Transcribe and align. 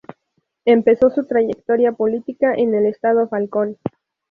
Empezó 0.65 1.11
su 1.11 1.27
trayectoria 1.27 1.91
política 1.91 2.55
en 2.55 2.73
el 2.73 2.87
estado 2.87 3.27
Falcón. 3.27 3.77